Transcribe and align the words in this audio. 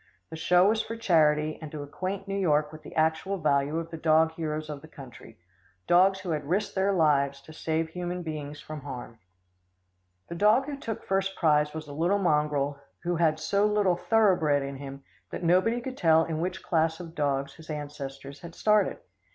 The 0.31 0.35
show 0.35 0.69
was 0.69 0.81
for 0.81 0.95
charity, 0.95 1.59
and 1.61 1.71
to 1.71 1.83
acquaint 1.83 2.27
New 2.27 2.35
York 2.35 2.71
with 2.71 2.81
the 2.81 2.95
actual 2.95 3.37
value 3.37 3.77
of 3.77 3.91
the 3.91 3.97
dog 3.97 4.31
heroes 4.31 4.67
of 4.67 4.81
the 4.81 4.87
country 4.87 5.37
dogs 5.85 6.21
who 6.21 6.31
had 6.31 6.49
risked 6.49 6.73
their 6.73 6.91
lives 6.91 7.39
to 7.41 7.53
save 7.53 7.89
human 7.89 8.23
beings 8.23 8.59
from 8.59 8.81
harm. 8.81 9.19
The 10.27 10.33
dog 10.33 10.65
who 10.65 10.75
took 10.75 11.03
first 11.03 11.35
prize 11.35 11.75
was 11.75 11.87
a 11.87 11.93
little 11.93 12.17
mongrel 12.17 12.79
who 13.03 13.17
had 13.17 13.39
so 13.39 13.67
little 13.67 13.95
thoroughbred 13.95 14.63
in 14.63 14.77
him, 14.77 15.03
that 15.29 15.43
nobody 15.43 15.79
could 15.79 15.97
tell 15.97 16.25
in 16.25 16.39
which 16.41 16.63
class 16.63 16.99
of 16.99 17.13
dogs 17.13 17.53
his 17.57 17.69
ancestors 17.69 18.39
had 18.39 18.55
started. 18.55 18.97